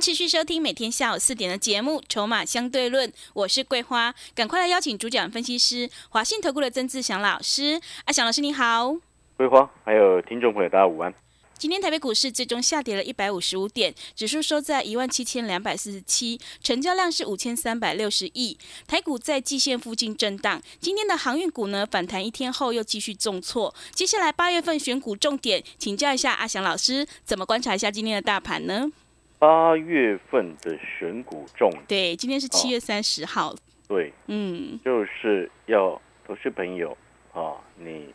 [0.00, 7.80] 持续收听每天下午四点的节目《筹码相对论》，我是桂花，赶快来邀请主讲分析师华信投顾的曾志祥老师。
[8.04, 8.94] 阿祥老师你好，
[9.36, 11.12] 桂花还有听众朋友大家午安。
[11.58, 18.58] 今天台北股市最终下跌了一百五十五点，指数收在一万七千两百四十七，成交量是五千三百六十亿。
[18.86, 20.60] 台股在季线附近震荡。
[20.78, 23.74] 今天的航运股呢反弹一天后又继续重挫。
[23.94, 28.92] 接下来八月份选股重点，请教一下阿祥老师，怎么观察一下今天的大盘呢？
[29.38, 33.54] 八月份的选股重点，对，今天是七月三十号。
[33.86, 36.96] 对，嗯，就是要投资朋友
[37.32, 38.12] 啊，你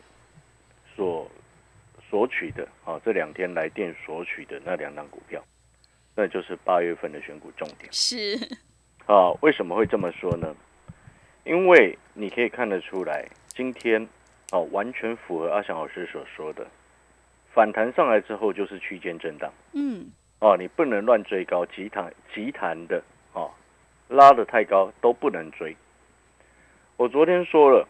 [0.95, 1.29] 所
[2.09, 5.41] 索取的啊，这两天来电索取的那两档股票，
[6.15, 7.87] 那就是八月份的选股重点。
[7.91, 8.35] 是，
[9.05, 10.55] 啊，为什么会这么说呢？
[11.45, 14.07] 因为你可以看得出来，今天
[14.51, 16.67] 哦，完全符合阿翔老师所说的，
[17.53, 19.51] 反弹上来之后就是区间震荡。
[19.73, 20.11] 嗯，
[20.41, 23.01] 哦，你不能乱追高，急弹急弹的
[23.33, 23.51] 哦，
[24.07, 25.75] 拉得太高都不能追。
[26.97, 27.87] 我昨天说了，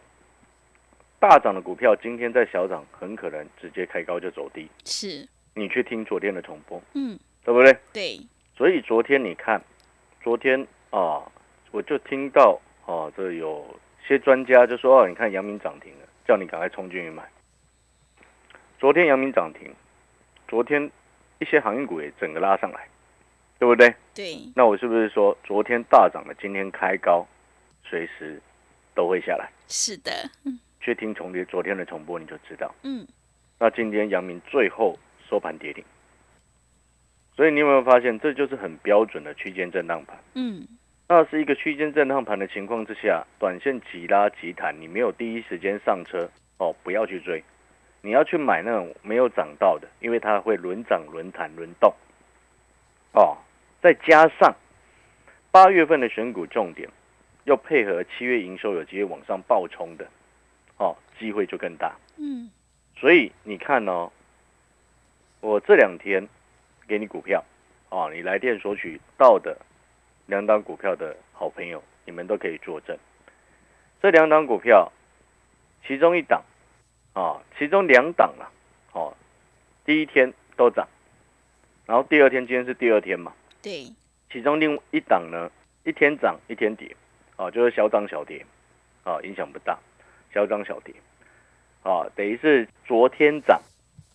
[1.18, 4.68] 大涨的股票今天在小涨，很可能直接开高就走低。
[4.84, 7.74] 是，你去听昨天的重播，嗯，对不对？
[7.90, 8.20] 对，
[8.54, 9.58] 所以昨天你看，
[10.22, 11.24] 昨天啊，
[11.70, 13.64] 我就听到哦，这有
[14.06, 17.22] 些专家就说哦，你看阳明涨停了，叫你赶快冲进去买。
[18.78, 19.74] 昨天阳明涨停，
[20.46, 20.90] 昨天
[21.42, 22.86] 一些航运股也整个拉上来，
[23.58, 23.92] 对不对？
[24.14, 27.26] 对，那我是不是说昨天大涨的，今天开高，
[27.84, 28.40] 随时
[28.94, 29.50] 都会下来？
[29.66, 30.12] 是的，
[30.80, 32.72] 去听重叠昨天的重播你就知道。
[32.84, 33.04] 嗯，
[33.58, 34.96] 那今天阳明最后
[35.28, 35.84] 收盘跌停，
[37.34, 40.16] 所以你有没有发现，这就是很标准的区间震荡盘？
[40.34, 40.66] 嗯，
[41.08, 47.42] 那是一个区间震荡盘的情况之下，短线急拉急弹，你没有第一时间上车哦，不要去追，
[48.02, 51.94] 你要去买那种没有涨到的，因为它会轮涨、轮弹、轮动。
[53.12, 53.38] 哦，
[53.80, 54.54] 再加上
[55.50, 56.88] 八月份的选股重点，
[57.44, 60.06] 又配合七月营收有机会往上暴冲的，
[60.78, 61.94] 哦，机会就更大。
[62.16, 62.50] 嗯，
[62.96, 64.10] 所以你看哦，
[65.40, 66.26] 我这两天
[66.88, 67.44] 给你股票，
[67.90, 69.56] 哦，你来电索取到的
[70.26, 72.98] 两档股票的好朋友，你们都可以作证。
[74.00, 74.90] 这两档股票，
[75.86, 76.42] 其中一档，
[77.12, 78.48] 啊，其中两档啊，
[78.92, 79.14] 哦，
[79.84, 80.88] 第一天都涨，
[81.86, 83.86] 然后第二天今天是第二天嘛，对，
[84.30, 85.50] 其中另一档呢，
[85.84, 86.96] 一天涨一天跌，
[87.36, 88.44] 啊，就是小涨小跌，
[89.04, 89.78] 啊，影响不大，
[90.32, 90.94] 小涨小跌，
[91.82, 93.60] 啊，等于是昨天涨，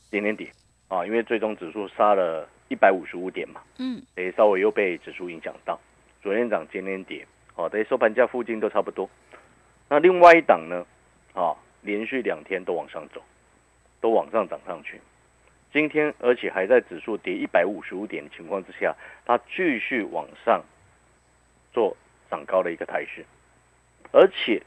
[0.09, 0.51] 今天跌，
[0.87, 5.79] 啊，因为最终指数杀了一百五十五点嘛，嗯，等于稍微又被指数影响到，
[6.23, 9.07] 昨天涨今天跌，哦，等于收盘价附近都差不多。
[9.87, 10.85] 那另外一档呢，
[11.33, 11.55] 啊，
[11.87, 13.23] 连续两天都往上走，
[14.01, 14.99] 都往上涨上去。
[15.71, 18.93] 今天而且还在指数跌一百五十五点的情况之下，
[19.25, 20.61] 它继续往上
[21.71, 21.95] 做
[22.29, 23.25] 涨高的一个态势，
[24.11, 24.61] 而且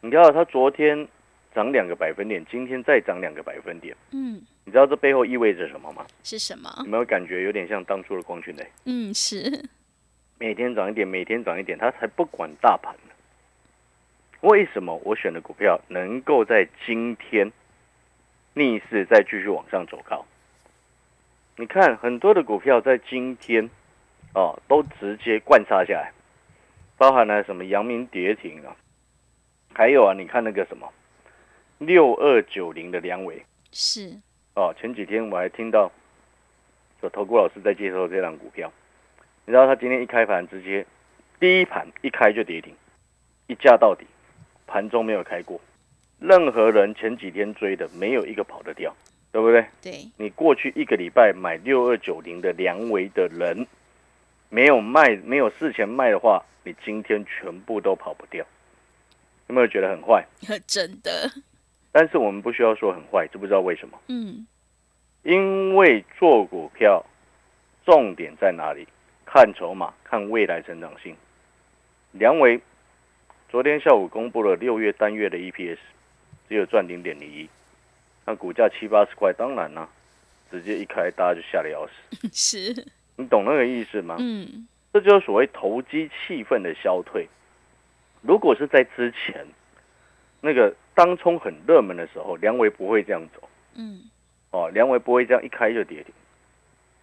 [0.00, 1.06] 你知道它昨天
[1.54, 6.04] 涨两个百分点，今天再涨两个百分点，嗯，你知道这背后意味着什么吗？
[6.24, 6.84] 是什么有？
[6.84, 8.64] 没有感觉有点像当初的光讯呢？
[8.86, 9.68] 嗯，是，
[10.38, 13.09] 每天涨一点，每天涨一点，它才不管大盘呢。
[14.40, 17.52] 为什么我选的股票能够在今天
[18.54, 20.24] 逆势再继续往上走高？
[21.56, 23.68] 你看很多的股票在今天
[24.34, 26.12] 哦都直接灌杀下来，
[26.96, 28.74] 包含了什么阳明跌停啊，
[29.74, 30.90] 还有啊，你看那个什么
[31.76, 34.18] 六二九零的梁伟是，
[34.54, 35.92] 哦，前几天我还听到
[37.02, 38.72] 有投顾老师在介绍这档股票，
[39.44, 40.86] 你知道他今天一开盘直接
[41.38, 42.74] 第一盘一开就跌停，
[43.46, 44.06] 一价到底，
[44.70, 45.60] 盘中没有开过，
[46.20, 48.94] 任何人前几天追的没有一个跑得掉，
[49.32, 49.66] 对不对？
[49.82, 53.66] 对，你过去一个礼拜买六二九零的梁维的人，
[54.48, 58.46] 没有卖，没有事前卖的话，你今天全部都跑不掉，
[59.48, 60.24] 有没有觉得很坏？
[60.68, 61.28] 真的，
[61.90, 63.98] 但是我们不需要说很坏，知不知道为什么？
[64.06, 64.46] 嗯，
[65.24, 67.04] 因为做股票
[67.84, 68.86] 重点在哪里？
[69.32, 71.16] 看筹码，看未来成长性。
[72.10, 72.60] 梁维
[73.50, 75.78] 昨天下午公布了六月单月的 EPS，
[76.48, 77.48] 只有赚零点零一，
[78.24, 79.88] 那股价七八十块，当然啦、
[80.52, 82.28] 直接一开大家就吓得要死。
[82.32, 82.86] 是，
[83.16, 84.14] 你懂那个意思吗？
[84.20, 87.26] 嗯，这就是所谓投机气氛的消退。
[88.22, 89.44] 如果是在之前
[90.40, 93.48] 那个当冲很热门的时候，梁维不会这样走。
[93.74, 94.02] 嗯，
[94.52, 96.14] 哦，梁维不会这样一开就跌停。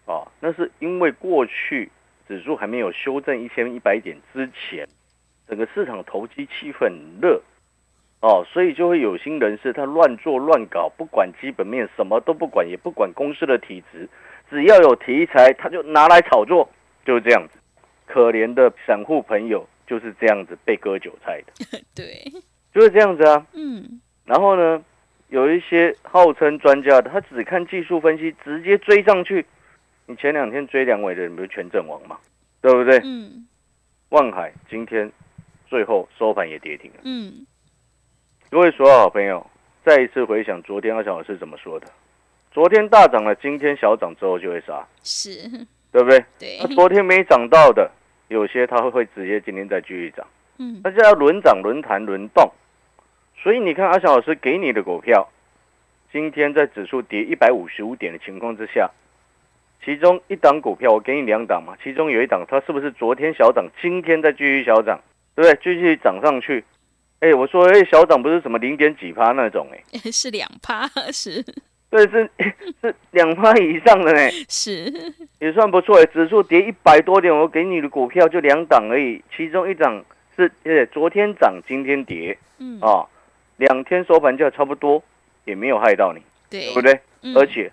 [0.06, 1.90] 哦，那是因为过去
[2.26, 4.88] 指数还没有修正一千一百点之前，
[5.48, 7.40] 整个市场投机气氛热。
[8.20, 14.08] 哦，所以就会有心人士他乱做乱搞，不管基本面什么都不管，也不管公司的体质，
[14.50, 16.68] 只要有题材他就拿来炒作，
[17.04, 17.58] 就是这样子。
[18.06, 21.52] 可怜的散户朋友就是这样子被割韭菜的，
[21.94, 22.24] 对，
[22.74, 23.46] 就是这样子啊。
[23.52, 24.82] 嗯，然后呢，
[25.28, 29.46] 有一些号称专家的，他只看技术分析，直接追上去。
[30.06, 32.18] 你前两天追两尾的人不是全阵亡吗？
[32.60, 32.98] 对不对？
[33.04, 33.46] 嗯
[34.08, 35.12] 万海今天
[35.68, 37.00] 最后收盘也跌停了。
[37.04, 37.46] 嗯，
[38.50, 39.46] 各位所有好朋友，
[39.84, 41.86] 再一次回想昨天阿翔老师怎么说的：
[42.50, 45.48] 昨天大涨了，今天小涨之后就会杀，是，
[45.92, 46.24] 对不对？
[46.38, 46.58] 对。
[46.62, 47.90] 那，昨天没涨到的，
[48.28, 50.26] 有些它会会直接今天再继续涨，
[50.58, 50.80] 嗯。
[50.82, 52.50] 那就要轮涨、轮弹、轮动。
[53.40, 55.28] 所以你看阿翔老师给你的股票，
[56.10, 58.90] 今天在指数跌一百五十五点的情况之下，
[59.84, 64.98] 其中一档股票我给你两档嘛，其中有一档它是不是昨天小涨，今天再继续小涨，
[65.38, 65.58] 对不对？
[65.62, 66.64] 继续涨上去。
[67.20, 71.40] 哎，我说哎，小涨不是什么零点几趴那种哎， 是两趴，是
[71.90, 72.28] 对，是
[72.82, 74.92] 是两趴以上的呢，是，
[75.38, 76.06] 也算不错哎。
[76.06, 80.04] 指数跌一百多点，我给你的股票就两档而已，其中一档
[80.36, 83.06] 是呃昨天涨，今天跌嗯，啊，
[83.58, 85.00] 两天收盘价差不多，
[85.44, 86.20] 也没有害到你，
[86.50, 86.82] 对对不？
[86.82, 87.00] 对？
[87.22, 87.70] 嗯而且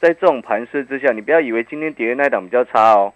[0.00, 3.12] 在这种盘势之下，你不要以为今天跌的那档比较差哦，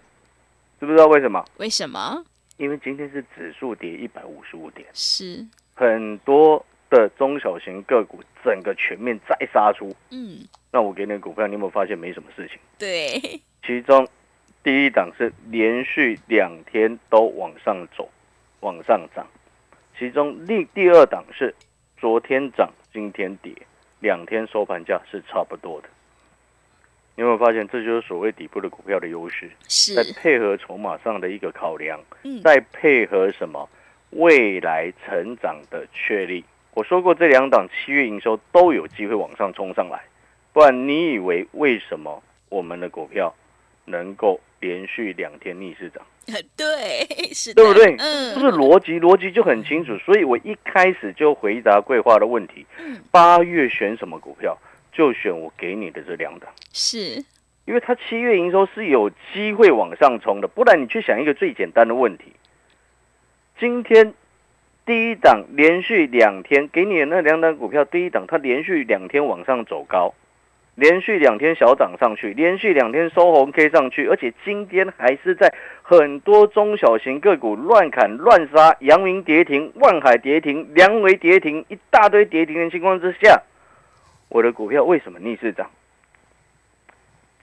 [0.81, 1.43] 知不知道为什么？
[1.57, 2.23] 为什么？
[2.57, 9.95] 因为今天是指数跌一百五十五点，是，很多的中小型个股整个全面再杀出。
[10.11, 10.39] 嗯，
[10.71, 12.59] 那我给你的股票，你有没有发现没什么事情？
[12.79, 14.07] 对，其中
[14.63, 18.09] 第一档是连续两天都往上走，
[18.61, 19.27] 往上涨；
[19.99, 21.53] 其中第第二档是
[21.97, 23.53] 昨天涨，今天跌，
[23.99, 25.89] 两天收盘价是差不多的。
[27.17, 29.49] 你有没有发现，这就是所谓底部的股票的优势？
[29.69, 33.69] 是再，配合筹码上的一个考量，嗯，再配合什么
[34.11, 36.45] 未来成长的确立。
[36.73, 40.03] 我说过，这两档七月营收都有机会往上冲上来，
[40.53, 43.33] 不然你以为为什么我们的股票
[43.85, 46.05] 能够连续两天逆势涨？
[46.57, 49.97] 对，是的，对不对嗯，不是逻辑，逻辑就很清楚。
[49.99, 54.59] 所以我一开始就回答桂花的问题嗯：八月选什么股票？
[54.95, 56.49] 就选我给你的这两档。
[56.73, 57.23] 是，
[57.67, 62.33] 因为它七月营收是有机会往上冲的，不然你去想一个最简单的问题：
[63.59, 64.15] 今天
[64.87, 70.15] 第一档连续两天给你的那两档股票，第一档它连续两天往上走高，
[70.75, 75.53] 连续两天小涨上去，连续两天收红 K 上去，而且今天还是在
[75.83, 83.43] 很多中小型个股乱砍乱杀，阳明跌停，万海跌停，梁维跌停，一大堆跌停的情况之下，
[84.35, 85.71] 我的股票为什么逆势涨？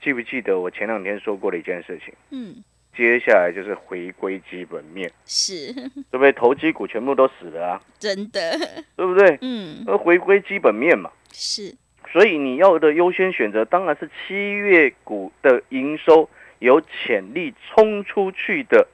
[0.02, 2.12] 记不记得我前两天说过的一件事情？
[2.28, 2.56] 嗯，
[2.94, 5.72] 接下来就是回归基本面，是，
[6.12, 6.30] 对不对？
[6.32, 8.58] 投机股全部都死了啊，真的，
[8.94, 9.38] 对不对？
[9.40, 11.74] 嗯，而回归基本面嘛，是，
[12.12, 16.28] 所以你要的优先选择当然是七月股的营收
[16.58, 18.86] 有潜力冲出去的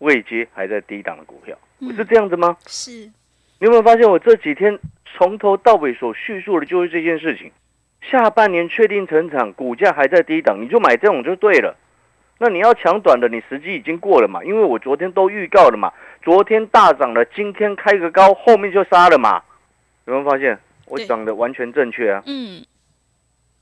[0.00, 2.54] 位阶还在低档的股票，不是嗯，这样子吗？
[2.66, 3.10] 是，
[3.60, 7.52] 你有没有发现我这几天从头到尾所叙述的就是这件事情？
[8.00, 11.76] 下半年确定成长，股价还在低档，你就买这种就对了。
[12.38, 14.42] 那你要抢短的，你时机已经过了嘛？
[14.42, 19.42] 因为我昨天都预告了嘛，昨天大涨了，今天开个高，后面就杀了嘛。
[20.06, 22.22] 有没有发现我讲的完全正确啊？
[22.24, 22.64] 嗯，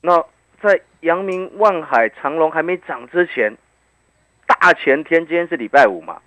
[0.00, 0.25] 那
[0.62, 3.57] 在阳明、万海、长隆还没涨之前，
[4.47, 6.21] 大前天今天是礼拜五嘛？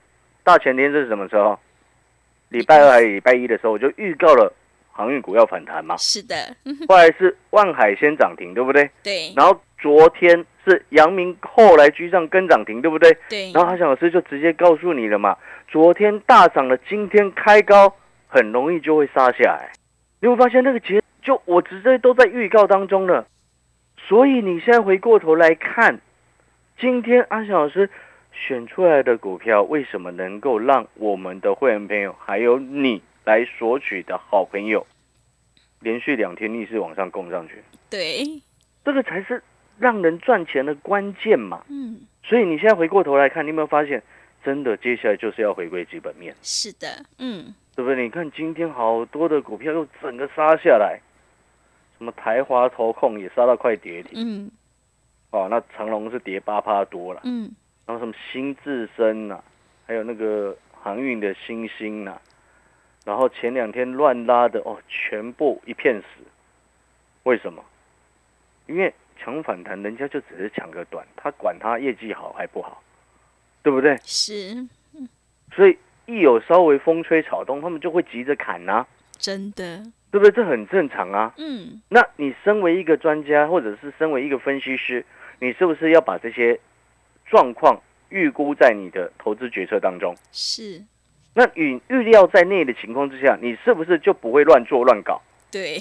[0.44, 1.58] 大前天是什么时候？
[2.52, 4.54] 礼拜二还是礼拜一的时候，我就预告了
[4.92, 5.96] 航运股要反弹嘛。
[5.98, 8.90] 是的，嗯 后来是万海先涨停，对不对？
[9.02, 13.18] 对，然后昨天是阳明后来居上跟涨停，对不对？
[13.30, 15.38] 对，然后阿翔老师就直接告诉你了嘛，
[15.70, 17.96] 昨天大涨了，今天开高，
[18.28, 19.72] 很容易就会杀下来。
[20.20, 23.26] 你会发现那个节就我直接都在预告当中了，
[23.98, 26.02] 所以你现在回过头来看，
[26.80, 27.90] 今天阿翔老师
[28.32, 34.86] 选出来的股票，为什么能够让我们的会员朋友还有你来索取的好朋友，
[35.80, 37.64] 连续两天逆势往上攻上去？
[37.90, 38.24] 对，
[38.84, 39.44] 这个才是
[39.78, 41.64] 让人赚钱的关键嘛。
[41.70, 44.02] 嗯，所以你现在回过头来看，你有没有发现，
[44.44, 46.88] 真的接下来就是要回归基本面，是的，
[47.20, 48.02] 嗯，对不对？
[48.04, 51.00] 你看今天好多的股票又整个杀下来，
[51.98, 54.52] 什么台华投控也杀到快跌停，嗯，
[55.32, 57.52] 哦，那长隆是跌八趴多了，嗯，
[57.92, 59.44] 然后什么新智深呐、
[59.86, 62.18] 还有那个航运的新星呐、
[63.04, 66.24] 然后前两天乱拉的哦，全部一片死。
[67.24, 67.62] 为什么？
[68.66, 72.82] 因为抢反弹，人家就只是抢个短，他管他业绩好还不好，
[73.62, 73.98] 对不对？
[74.06, 74.66] 是
[75.54, 80.32] 所以一有稍微风吹草动，他们就会急着砍呐、真的，对不对？
[80.32, 81.34] 这很正常啊。
[81.38, 85.06] 嗯，那你身为一个专家，或者是身为一个分析师，
[85.40, 86.58] 你是不是要把这些
[87.32, 90.14] 状况预估在你的投资决策当中？
[90.34, 90.84] 是，
[91.34, 95.80] 那与预料在内的情况之下，你是不是就不会乱做乱搞，对，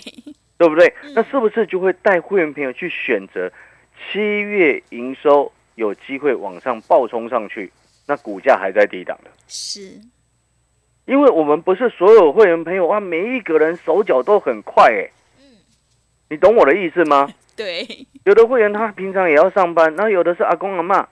[0.57, 0.87] 对不对？
[1.03, 1.13] 嗯？
[1.15, 3.51] 那是不是就会带会员朋友去选择
[3.99, 7.73] 七月营收有机会往上暴冲上去，
[8.07, 9.31] 那股价还在低档的？
[9.49, 9.99] 是，
[11.07, 15.11] 因为我们不是所有会员朋友啊，每一个人手脚都很快哎，
[16.29, 17.29] 你懂我的意思吗？
[17.57, 17.85] 对，
[18.25, 21.07] 有的会员他平常也要上班，那有的是阿公阿妈，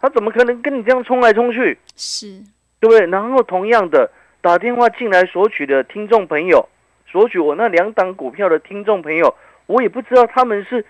[0.00, 2.42] 他怎么可能跟你这样冲来冲去，是，
[2.80, 3.06] 对不对？
[3.06, 4.10] 然后同样的
[4.40, 6.68] 打电话进来索取的听众朋友，
[7.06, 9.34] 索取我那两档股票的听众朋友，
[9.66, 10.84] 我也不知道他们是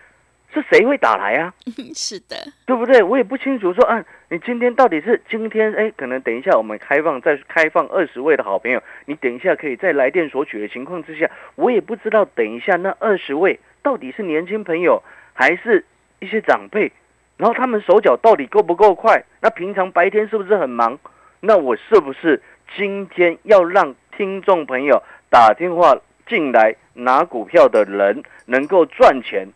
[0.52, 1.54] 是谁会打来啊，
[1.94, 2.36] 是的，
[2.66, 3.02] 对不对？
[3.02, 15.84] 我也不清楚说啊，你今天到底是今天哎，可能等一下我们开放再开放二十位的好朋友，你等一下可以在来电索取的情况之下，我也不知道等一下那二十位到底是年轻朋友还是
[16.18, 16.90] 一些长辈，
[17.36, 19.24] 然后他们手脚到底够不够快？
[19.40, 20.98] 那平常白天是不是很忙？
[21.40, 22.42] 那我是不是
[22.76, 29.46] 今天要让听众朋友打电话进来拿股票的人能够赚钱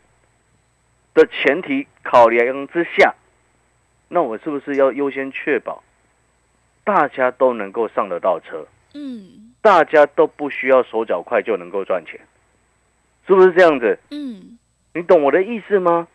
[1.15, 3.15] 的前提考量之下，
[4.09, 5.83] 那我是不是要优先确保
[6.85, 12.21] 大家都能够上得到车，嗯大家都不需要手脚快就能够赚钱，
[13.27, 13.99] 是不是这样子？
[14.11, 14.59] 嗯，
[14.95, 16.07] 你懂我的意思吗？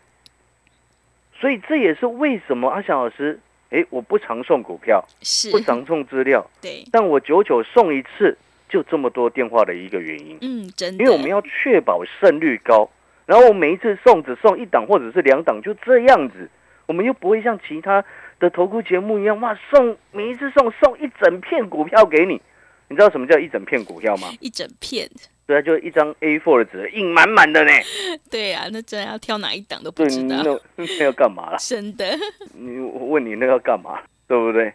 [1.40, 3.38] 所以这也是为什么阿翔老师，
[3.70, 5.50] 诶，我不常送股票，是。
[5.50, 8.36] 不，常送资料， 对，但我久久送一次
[8.68, 12.88] 就这么多电话的一个原因，嗯，真的，因为我们要确保胜率高，
[13.26, 16.48] 然后我每一次送只送一档或者是两档，就这样子，
[16.86, 18.04] 我们又不会像其他
[18.38, 22.40] 的投顾节目一样，哇，送每一次送送一整片股票给你，
[22.88, 24.28] 你知道什么叫一整片股票吗？
[24.40, 25.08] 一整片，
[25.46, 27.70] 对啊，就一张 A4 的纸，印满满的呢。
[28.30, 30.42] 对啊，那真的要挑哪一档都不，知道，
[30.76, 31.56] 那 那要干嘛啦？
[31.58, 32.04] 真的，
[32.52, 34.02] 你我问你那要干嘛？
[34.26, 34.72] 对不对？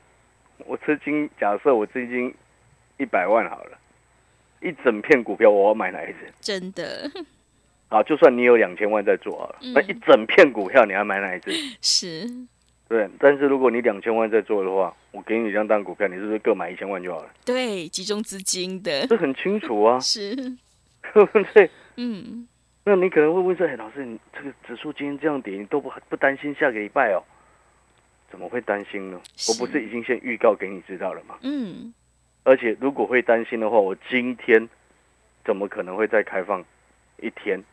[0.66, 2.34] 我资金假设我资金
[2.98, 3.78] 一百万好了，
[4.62, 6.32] 一整片股票我要买哪一只？
[6.40, 7.10] 真的
[7.90, 11.51] 好，就算你有两千万在做好了，嗯那一整片股票你要买哪一只？
[11.82, 12.30] 是，
[12.91, 17.29] 对，但是如果你两千万在做的话，我给你两档股票，你是不是各买一千万就好了？
[17.45, 21.69] 对，集中资金的，这很清楚啊， 是，对不对？
[21.95, 22.45] 嗯，
[22.83, 27.24] 那你可能会问说，哎，老师，你这个指数今天这样跌，你都不不担心下个礼拜哦？
[28.29, 29.21] 怎么会担心呢？
[29.48, 31.38] 我不是已经先预告给你知道了吗？
[31.43, 31.93] 嗯，
[32.43, 34.67] 而且如果会担心的话，我今天
[35.45, 36.62] 怎么可能会再开放
[37.21, 37.63] 一天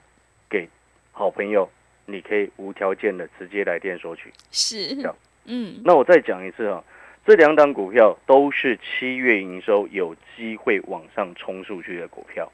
[0.49, 0.69] 给
[1.11, 1.69] 好朋友？
[2.11, 4.33] 你可以无条件的直接来电索取。
[4.51, 4.97] 是
[5.45, 6.83] 嗯，那我再讲一次啊，
[7.27, 12.51] 这两档股票都是七月营收有机会往上冲出去的股票，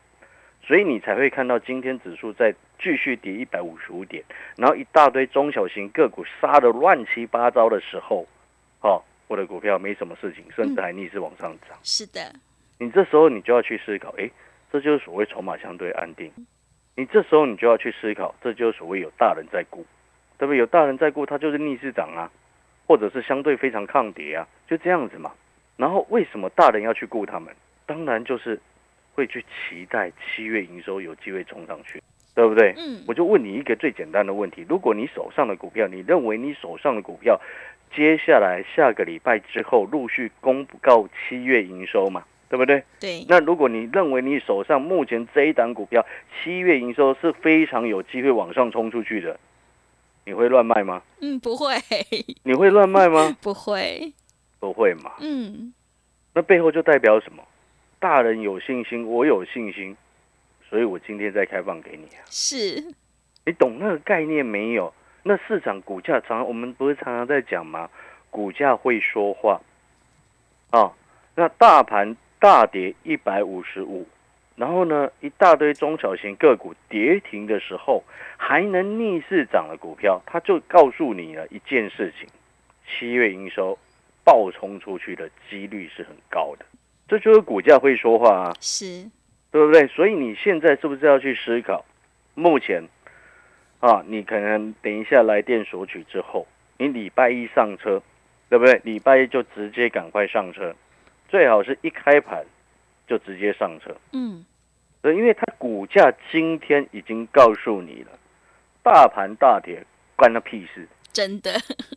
[0.63, 4.23] 所以你才会看到今天指数在继续跌一百五十五点，
[4.57, 8.27] 然后一大堆中小型个股杀的乱七八糟的时候，
[8.81, 11.79] 哦，我的股票没什么事情，甚至还逆势往上涨。
[11.83, 12.35] 是的，
[12.79, 14.31] 你这时候你就要去思考，诶，
[14.73, 16.31] 这就是所谓筹码相对安定。
[16.97, 19.85] 你这时候你就要去思考，这就是所谓有大人在顾，
[20.39, 20.59] 对不对？
[20.59, 22.31] 有大人在顾，它就是逆势涨啊，
[22.87, 25.33] 或者是相对非常抗跌啊，就这样子嘛。
[25.77, 27.53] 然后为什么大人要去顾他们？
[27.87, 28.61] 当然就是
[29.15, 32.01] 会去期待七月营收有机会冲上去，
[32.35, 32.73] 对不对？
[32.79, 37.41] 嗯，我就问你一个最简单的问题：如果你手上的股票，你认为你手上的股票
[37.95, 42.85] 接下来下个礼拜之后陆续公告七月营收嘛，对不对？
[43.01, 46.05] 对，那如果你认为你手上目前这一档股票
[46.43, 49.39] 七月营收是非常有机会往上冲出去的，
[50.25, 51.03] 你会乱卖吗？
[51.21, 51.75] 嗯，不会，
[52.45, 53.37] 你会乱卖吗？
[53.43, 54.13] 不会，
[54.61, 55.13] 不会嘛。
[55.21, 55.73] 嗯，
[56.35, 57.43] 那背后就代表什么？
[57.99, 59.97] 大人有信心，我有信心，
[60.69, 62.23] 所以我今天再开放给你啊。
[62.27, 62.85] 是，
[63.47, 64.93] 你懂那个概念没有？
[65.23, 67.89] 那市场股价常我们不是常常在讲吗？
[68.29, 69.59] 股价会说话。
[70.71, 70.93] 啊，
[71.35, 74.07] 那大盘大跌一百五十五，
[74.55, 78.05] 然后呢，一大堆中小型个股跌停的时候，
[78.37, 82.29] 还能逆势涨的股票，它就告诉你了一件事情：
[82.87, 83.79] 七月营收
[84.25, 86.67] 爆冲出去的几率是很高的。
[87.09, 88.53] 这就是股价会说话啊。
[88.61, 89.11] 是，
[89.51, 89.87] 对不对？
[89.87, 91.83] 所以你现在是不是要去思考，
[92.35, 92.87] 目前
[93.81, 96.47] 啊，你可能等一下来电索取之后，
[96.77, 98.03] 你你礼拜一上车，
[98.51, 98.79] 对不对？
[98.85, 100.77] 礼拜一就直接赶快上车，
[101.35, 102.45] 最好是一开盘
[103.09, 103.91] 就直接上车。
[104.13, 104.47] 嗯，
[105.03, 108.13] 对，因为它股价今天已经告诉你了，
[108.85, 111.51] 大盘大跌关他屁事，真的，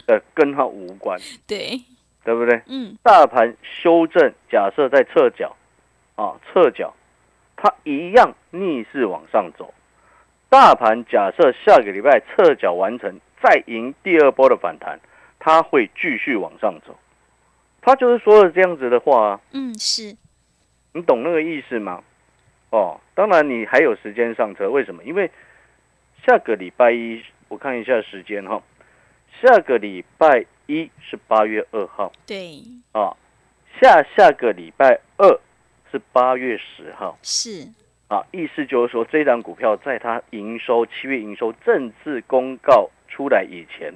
[0.08, 1.80] 呃，跟它无关， 对，
[2.24, 2.60] 对不对？
[2.66, 5.56] 嗯，大盘修正，假设在侧脚，
[6.16, 6.92] 啊，侧脚，
[7.56, 9.72] 它一样逆势往上走。
[10.50, 15.00] 大盘假设下个礼拜侧脚完成，再迎第二波的反弹，
[15.38, 16.98] 它会继续往上走。
[17.88, 20.14] 他就是说了这样子的话啊，嗯，是，
[20.92, 22.04] 你懂那个意思吗？
[22.70, 25.02] 哦，当然你还有时间上车，为什么？
[25.06, 25.32] 因为
[26.26, 28.62] 下个礼拜一，我看一下时间哈，
[29.42, 32.12] 下个礼拜一是八月二号。
[32.26, 32.60] 对，
[32.92, 33.16] 啊，
[33.80, 35.40] 下下个礼拜二
[35.90, 37.18] 是八月十号。
[37.24, 37.70] 是，
[38.10, 43.94] 啊，意思就是说这档股票在它营收七月营收正式公告出来以前，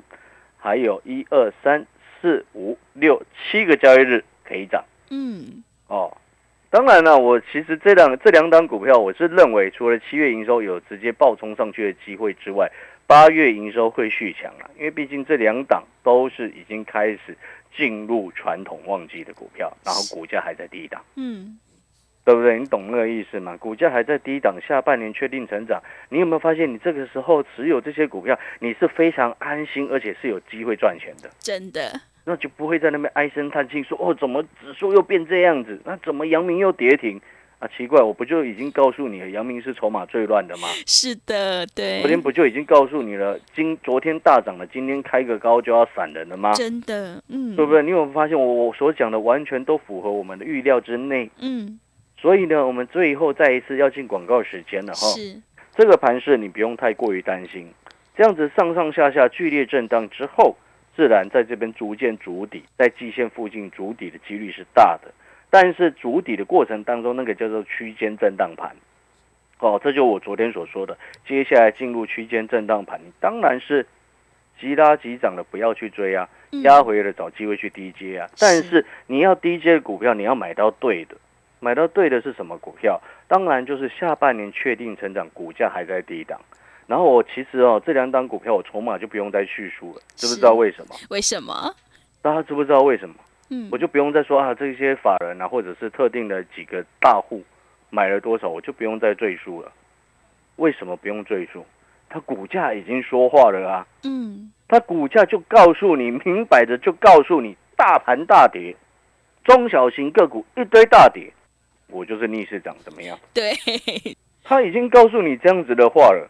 [0.58, 1.86] 还有一二三
[2.22, 4.84] 四五六七个交易日可以涨。
[5.10, 6.16] 嗯，哦，
[6.70, 12.72] 当然了，我其实这两这两档股票，我是认为除了七月营收有直接爆冲上去的机会之外，
[13.08, 17.38] 八月营收会续强啊，因为毕竟这两档都是已经开始
[17.76, 21.60] 进入传统旺季的股票，然后股价还在低档，嗯，
[22.24, 22.58] 对不对？
[22.58, 23.58] 你懂那个意思吗？
[23.58, 31.30] 股价还在低档，下半年确定成长，你有没有发现，你这个时候持有这些股票，你是非常安心，而且是有机会赚钱的。
[31.40, 35.80] 真的，那就不会在那边唉声叹气说哦，怎么指数又变这样子？
[35.86, 37.20] 那怎么阳明又跌停
[37.60, 37.68] 啊？
[37.76, 40.68] 奇怪，我不就已经告诉你了，阳明是筹码最乱的吗？
[40.86, 46.54] 是的，对昨，天不就已经告诉你了，今昨天大涨了，今天开个高就要散人了吗？
[46.54, 47.82] 真的，嗯，对不对？
[47.84, 51.30] 你有没有发现我我所讲的完全都符合我们的预料之内？
[51.40, 51.80] 嗯，
[52.18, 55.08] 所以呢，我们最后再一次要进广告时间了哈。
[55.08, 55.42] 是，
[55.76, 57.68] 这个盘势你不用太过于担心，
[58.16, 60.56] 这样子上上下下剧烈震荡之后，
[60.96, 65.12] 自然在这边逐渐筑底，在季线附近筑底的几率是大的。
[65.50, 68.76] 但是筑底的过程当中，那个叫做区间震荡盘，
[69.60, 73.86] 哦，这就我昨天所说的，接下来进入区间震荡盘，你当然是
[74.60, 78.30] 急拉急涨的不要去追啊，嗯压回了找机会去低接啊。
[78.40, 81.16] 但是你要低接的股票，你要买到对的，
[81.60, 83.02] 买到对的是什么股票？
[83.28, 86.40] 当然就是下半年确定成长，股价还在低档。
[86.92, 90.96] 然后我其实哦，这两档股票我筹码就不用再叙述了，知不知道为什么？
[91.10, 91.74] 为什么？
[92.22, 93.16] 大家知不知道为什么？
[93.50, 97.42] 嗯我，就不用再说啊，这些法人啊，或者是特定的几个大户
[97.90, 99.72] 买了多少，我就不用再赘述了。
[100.58, 101.66] 为什么不用赘述？
[102.10, 108.76] 它股价已经说话了啊，嗯，它股价就告诉你，明摆着就告诉你，大盘大跌，
[109.46, 111.32] 中小型个股一堆大跌，
[111.88, 113.18] 我就是逆势涨，怎么样？
[113.34, 113.54] 对，
[114.44, 116.30] 他已经告诉你这样子的话了，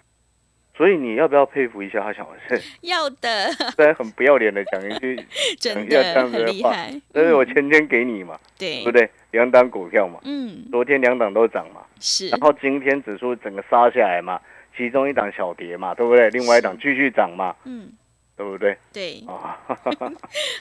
[0.76, 5.16] 所以你要不要佩服一下他小是 要的， 虽然很不要脸的讲一句，
[5.60, 6.74] 真讲一下这样子的话
[7.14, 8.84] 但是我嗯前天给你嘛，对。
[8.84, 9.10] 对不，对？
[9.32, 14.40] 两档股票嘛，嗯，昨天两档都涨嘛，是，然后今天指数整个杀下来嘛，
[14.76, 16.30] 其中一档小跌嘛，对不对？
[16.32, 17.92] 另外一档继续涨嘛，嗯，
[18.36, 18.78] 对不对？
[18.92, 19.60] 对，啊，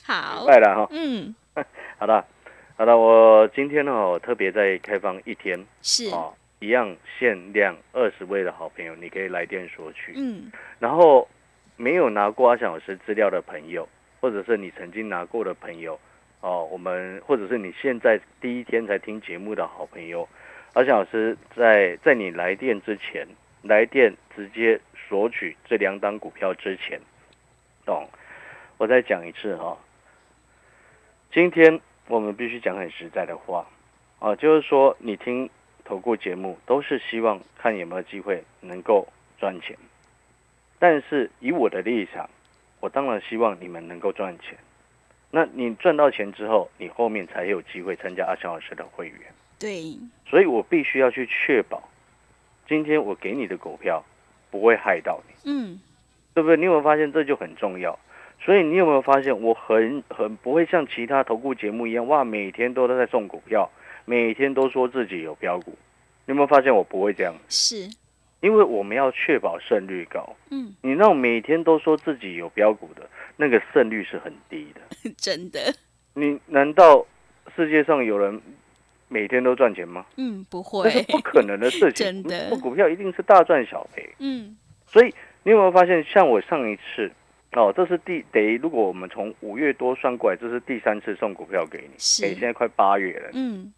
[0.04, 1.34] 好，拜了哈，嗯，
[1.98, 2.24] 好的，
[2.76, 5.64] 好的，我今天呢，我特别再开放一天。
[5.82, 10.12] 是，啊，一样限量二十位的好朋友，你可以来电索取。
[10.14, 11.28] 嗯，然后
[11.76, 13.88] 没有拿过阿翔老师资料的朋友，
[14.20, 15.98] 或者是你曾经拿过的朋友，
[16.40, 20.28] 哦，我们或者是你现在第一天才听节目的好朋友，
[20.74, 23.26] 阿翔老师在在你来电之前，
[23.62, 27.00] 来电直接索取这两档股票之前，
[27.84, 28.08] 懂？
[28.76, 29.76] 我再讲一次哈、
[31.32, 33.66] 今天我们必须讲很实在的话，
[34.18, 35.50] 啊，就是说你听
[35.90, 39.09] 投顾节目都是希望看有没有机会能够
[39.40, 39.76] 赚钱。
[40.79, 42.31] 但是以我的立场，
[42.79, 44.57] 我当然希望你们能够赚钱。
[45.33, 49.18] 那你赚到钱之后，你后面才有机会参加阿强老师的会员。
[49.59, 49.98] 对，
[50.29, 51.83] 所以我必须要去确保，
[52.68, 54.05] 今天我给你的股票
[54.48, 55.81] 不会害到你，嗯，
[56.35, 56.57] 对不对？
[56.57, 57.98] 你有没有发现这就很重要？
[58.40, 63.68] 所以你有没有发现，我很很不会像其他投顾节目一样，哇，每天都在送股票，
[64.04, 65.70] 每天都说自己有标股。
[66.26, 67.34] 你有没有发现我不会这样？
[67.48, 67.88] 是，
[68.40, 70.36] 因为我们要确保胜率高。
[70.50, 74.80] 嗯，你那种每天都说自己有标股的，那个胜率是很低的。
[75.16, 75.60] 真的，
[76.14, 77.04] 你难道
[77.56, 78.40] 世界上有人
[79.08, 80.06] 每天都赚钱吗？
[80.16, 82.06] 嗯，不那是会，不可能的事情。
[82.06, 84.08] 真的股票一定是大赚小赔。
[84.20, 87.10] 嗯，所以你有没有发现，像我上一次
[87.52, 91.90] 哦，这是第等于如果我们从五月多算过来，这是第三次送股票给你。
[91.98, 93.30] 是哎，现在快八月了。
[93.32, 93.72] 嗯，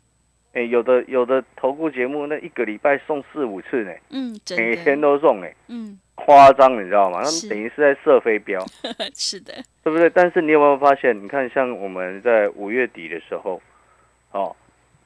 [0.52, 5.46] 哎，有的有的投顾节目那一个礼拜送四五次呢，嗯，每天，都送呢。
[5.68, 7.22] 嗯，夸张，你知道吗？
[7.22, 8.62] 他们等于是在射飞镖，
[9.14, 10.10] 是的，对不对？
[10.10, 11.18] 但是你有没有发现？
[11.22, 13.62] 你看，像我们在五月底的时候，
[14.32, 14.54] 哦，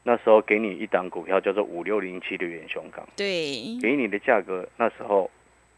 [0.03, 5.31] 那时候给你一档股票叫做五六零七的远雄港，对，给你的价格那时候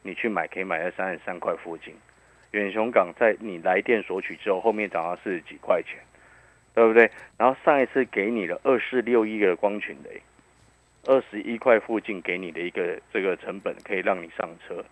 [0.03, 1.95] 你去买可以买在三十三块附近。
[2.53, 5.99] 远雄港在你来电索取之后，后面涨到四十几块钱，
[6.79, 7.11] 对不对？
[7.37, 10.23] 然后上一次给你了二四六一的光群雷，
[11.07, 14.85] 二十一块附近给你的一个这个成本可以让你上车，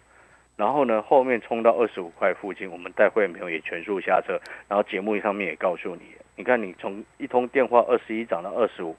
[0.56, 6.02] 然后呢后面冲到二十五块附近，我们带会员朋友也全数下车，然后节目上面也告诉你，
[6.34, 8.96] 你看你从一通电话二十一涨到二十五，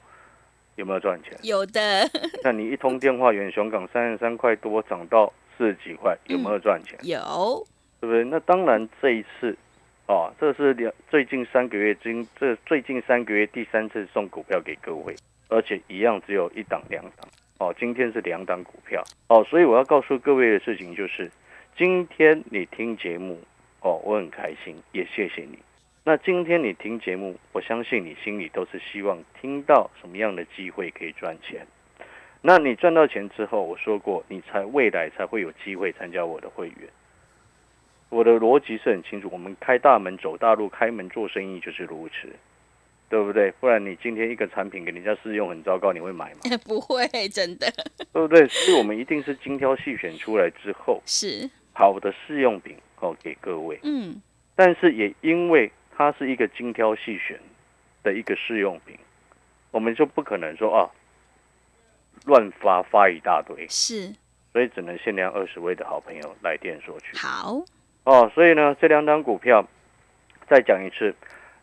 [0.75, 1.37] 有没有赚钱？
[1.43, 2.09] 有的，
[2.41, 6.97] 那你一通电话远雄港三十三块多涨到四十几块，有没有赚钱？
[7.03, 7.67] 有，
[7.99, 8.23] 对不对？
[8.23, 9.57] 那当然，这一次，
[10.07, 15.13] 哦，这是两最近三个月今这最近三个月第三次送股票给各位，
[15.49, 21.29] 而且一样只有一档两档，哦，今天是两档股票，哦，所以我要告诉各位的事情就是，
[21.75, 23.37] 今天你听节目，
[23.81, 25.59] 哦，我很开心，也谢谢你。
[26.05, 31.67] 那今天你听节目，我相信你心里都是希望听到什么样的机会可以赚钱。
[32.41, 36.87] 那你赚到钱之后，我说过，你才未来才会有机会参加我的会员。
[38.09, 42.29] 我的逻辑是很清楚，我们开大门走大路，开门做生意就是如此，
[43.09, 43.51] 对不对？
[43.59, 46.39] 不然你今天一个产品给人家试用很糟糕，你会买吗？
[46.65, 47.69] 不会，真的
[48.13, 48.47] 对不对？
[48.47, 53.79] 所以我们一定是精挑细选出来之后，是，好的试用品哦给各位。
[53.83, 54.21] 嗯，
[54.55, 57.39] 但是也因为它是一个精挑细选
[58.03, 58.97] 的一个试用品，
[59.71, 60.89] 我们就不可能说啊
[62.25, 64.13] 乱发发一大堆，是，
[64.53, 67.17] 所以只能限量二十位的好朋友来电索取。
[67.17, 67.61] 好，
[68.07, 69.67] 哦，所以呢，这两档股票
[70.47, 71.13] 再讲一次，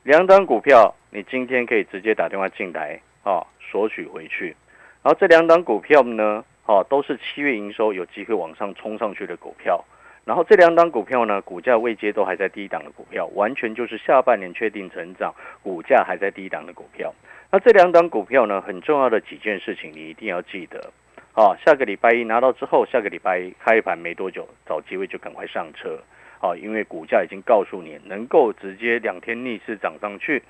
[0.03, 4.55] 两档股票你今天可以直接打电话进来啊，索取回去。
[5.03, 9.83] 然后这两档股票呢，哦，都是七月营收有机会往上冲上去的股票。
[10.27, 17.11] 然后这两档股票呢，股价位阶都还在低档的股票，完全就是下半年确定成长，股价还在低档的股票。
[17.51, 20.93] 那这两档股票呢，很重要的几件事情你一定要记得。
[21.33, 25.99] 啊，下个礼拜一拿到之后，下个礼拜一开盘没多久，找机会就赶快上车。
[26.45, 30.43] 啊，因为股价已经告诉你，能够直接两天逆势涨上去，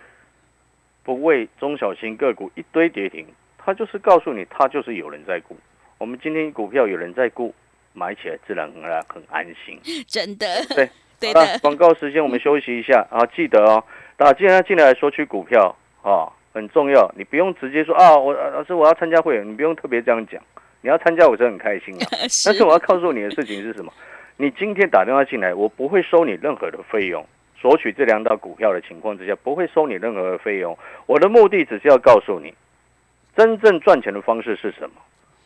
[1.05, 3.25] 不为中小型个股一堆跌停，
[3.57, 5.57] 它就是告诉你，它就是有人在估。
[5.99, 7.55] 我们今天股票有人在估，
[7.93, 9.79] 买起来自然而然很安心。
[10.09, 13.85] 真的，对，对好的，广告时间我们休息一下啊，记得哦，
[14.17, 17.09] 打进来进来说去股票啊，很重要。
[17.17, 20.43] 你不用直接说啊，我呃老师我要参加会员，你不用特别这样讲。
[20.81, 22.05] 你要参加，我真的很开心啊。
[22.29, 23.93] 是但是我要告诉你的事情是什么？
[24.37, 27.25] 你今天打电话进来，我不会收你任何的费用。
[27.57, 30.77] 索取这两道股票的情况之下，不会收你任何的费用。
[31.07, 32.53] 我的目的只是要告诉你，
[33.37, 34.97] 真正赚钱的方式是什么。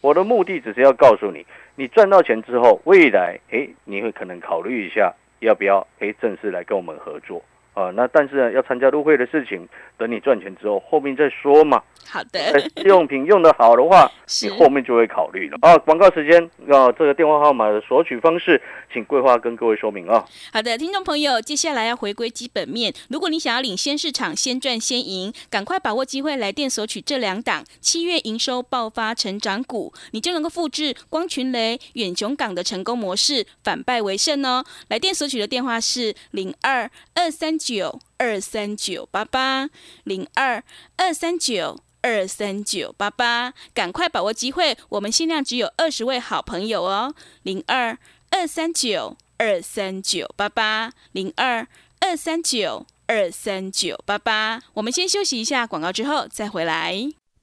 [0.01, 1.45] 我的目的只是要告诉你，
[1.77, 7.43] 你赚到钱之后，未来诶，你会可能考虑一下要不要诶正式来跟我们合作
[7.79, 7.93] 啊。
[7.95, 11.83] 那但是呢，要参加入会的事情，等你赚钱之后，后面再说嘛。
[12.11, 14.11] 好哎的，试用品用的好的话，
[14.43, 15.77] 你后面就会考虑了啊。
[15.79, 18.61] 广告时间啊，这个电话号码的索取方式，
[18.93, 20.25] 请桂花跟各位说明啊。
[20.53, 22.93] 好的，听众朋友，接下来要回归基本面。
[23.11, 34.65] 如果你想要领先市场，先赚先赢，赶快把握机会来电索取这两档七月营收爆发成长股，你就能够复制光群雷、远雄港的成功模式，反败为胜哦。
[34.89, 39.69] 来电索取的电话是零二二三九二三九八八
[40.05, 40.63] 零二
[40.97, 41.81] 二三九。
[42.01, 47.99] 二三九八八，赶快把握机会，我们限量只有二十位好朋友哦，零二
[48.31, 51.67] 二三九二三九八八零二
[51.99, 54.63] 二三九二三九八八。
[54.75, 57.11] 我们先休息一下广告，之后再回来。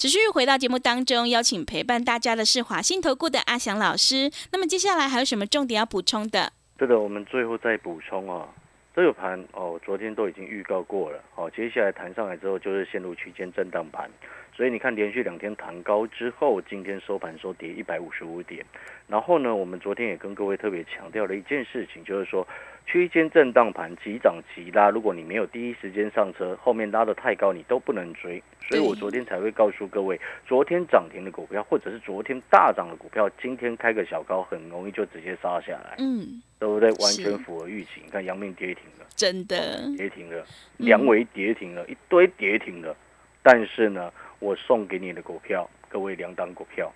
[0.00, 4.30] 持续回到节目当中，邀请陪伴大家的是华信投顾的阿翔老师。
[4.50, 6.50] 那么接下来还有什么重点要补充的？
[6.78, 8.48] 对的，我们最后再补充啊，
[8.96, 14.10] 这个盘哦，昨天都已经预告过了，好，接下来弹上来之后就是陷入区间震荡盘，
[14.52, 18.64] 所以你看连续两天弹高之后，今天收盘收跌一百五十五点，
[19.08, 22.46] 然后呢，我们昨天也跟各位特别强调了一件事情，就是说
[22.84, 24.90] 区间震荡盘，急涨急拉。
[24.90, 28.42] 如果你没有第一时间上车，后面拉得太高，你都不能追。
[28.68, 36.90] 所以我昨天才会告诉各位，昨天涨停的股票，或者是昨天大涨的股票，今天开个小高，很容易就直接杀下来，嗯，对不对？
[36.90, 38.02] 完全符合预期。
[38.04, 40.44] 你看阳明跌停了，真的，跌停了，
[40.76, 42.94] 梁维跌停了，一堆跌停了。
[43.42, 46.92] 但是呢，我送给你的股票，各位两档股票，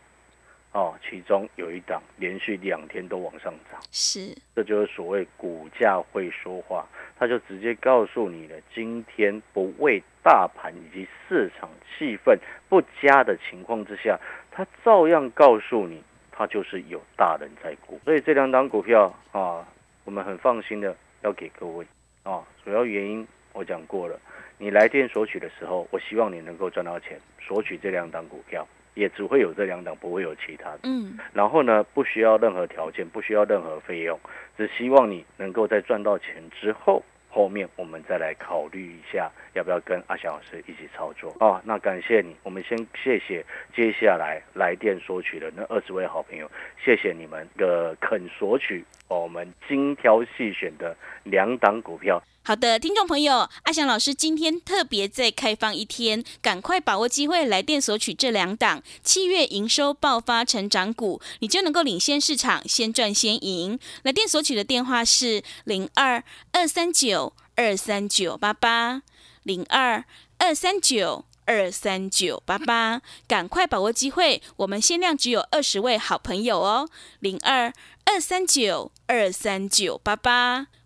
[0.73, 6.87] 哦，其中有一档连续两天都往上涨，是，这就是所谓股价会说话，
[7.19, 12.37] 它就直接告诉你了，今天不为大盘以及市场气氛
[12.69, 14.19] 不佳的情况之下，
[14.51, 16.03] 它照样告诉你，
[16.33, 18.01] 它就是有大人在股。
[18.05, 19.65] 所以这两档股票啊，
[20.05, 21.87] 我们很放心的要给各位
[22.23, 24.19] 啊，主要原因我讲过了。
[24.59, 27.19] 你来电索取的时候，我希望你能够赚到钱。
[27.41, 30.81] 索取这两档股票，也只会有这两档，不会有其他的。
[30.85, 34.19] 嗯，然后呢，不需要任何条件，不需要任何费用，
[34.57, 41.61] 只希望你能够在赚到钱之后，后面我们再来考虑一下，要不要跟阿翔老师一起操作啊？
[41.67, 46.51] 那感谢你，我们先谢谢接下来来电索取的那二十位好朋友，
[46.83, 52.23] 谢谢你们的肯索取我们精挑细选的两档股票。
[52.47, 63.79] 好的，听众朋友，阿翔老师今天特别再开放一天，赶快把握机会来电索取这两档七月营收爆发成长股，你就能够领先市场，先赚先赢。
[64.03, 69.01] 来电索取的电话是零二二三九二三九八八
[69.43, 70.05] 零二
[70.37, 77.73] 二三九二三九八八，赶快把握机会，我们限量只有二十位好朋友哦，零二
[78.05, 80.67] 二三九二三九八八。